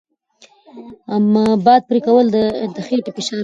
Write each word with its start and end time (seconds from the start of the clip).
باد 1.65 1.81
پرې 1.89 1.99
کول 2.05 2.25
د 2.75 2.77
خېټې 2.87 3.11
فشار 3.15 3.29
کموي. 3.35 3.37